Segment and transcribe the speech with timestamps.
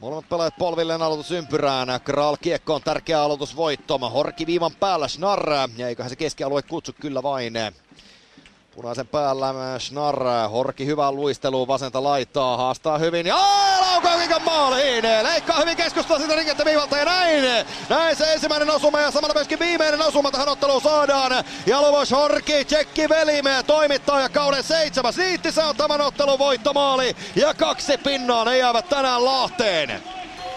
[0.00, 1.88] Molemmat pelaajat polvilleen aloitusympyrään.
[2.04, 3.98] Kral kiekkoon tärkeä aloitusvoitto.
[3.98, 5.52] Horki viivan päällä Schnarr.
[5.76, 7.54] Ja eiköhän se keskialue kutsu kyllä vain.
[8.74, 10.24] Punaisen päällä Schnarr.
[10.52, 12.56] Horki hyvää luisteluun vasenta laittaa.
[12.56, 13.26] Haastaa hyvin.
[13.26, 13.36] Ja
[13.80, 15.04] laukaukikon maaliin.
[15.22, 17.66] Leikkaa hyvin keskustaa sitä rikettä viivalta ja näin.
[17.88, 20.48] Näin se ensimmäinen osuma ja samalla myöskin viimeinen osuma tähän
[21.08, 21.44] saadaan.
[21.66, 25.16] Ja Luvos Horki, tsekki velime, toimittaa ja kauden seitsemäs.
[25.16, 27.16] Niitti se on tämän ottelun voittomaali.
[27.36, 30.02] Ja kaksi pinnaa ne jäävät tänään Lahteen.